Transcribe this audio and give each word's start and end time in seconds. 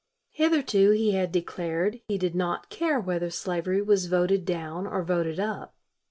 Hitherto 0.31 0.89
he 0.93 1.11
had 1.11 1.31
declared 1.31 2.01
he 2.07 2.17
did 2.17 2.33
not 2.33 2.71
care 2.71 2.99
whether 2.99 3.29
slavery 3.29 3.83
was 3.83 4.07
voted 4.07 4.45
down 4.45 4.87
or 4.87 5.03
voted 5.03 5.39
up. 5.39 5.75